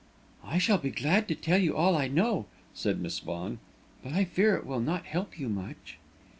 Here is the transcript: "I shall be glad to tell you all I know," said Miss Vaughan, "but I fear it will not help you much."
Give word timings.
"I 0.43 0.57
shall 0.57 0.79
be 0.79 0.89
glad 0.89 1.27
to 1.27 1.35
tell 1.35 1.59
you 1.59 1.75
all 1.75 1.95
I 1.95 2.07
know," 2.07 2.47
said 2.73 2.99
Miss 2.99 3.19
Vaughan, 3.19 3.59
"but 4.01 4.13
I 4.13 4.23
fear 4.25 4.55
it 4.55 4.65
will 4.65 4.79
not 4.81 5.05
help 5.05 5.39
you 5.39 5.47
much." 5.47 5.97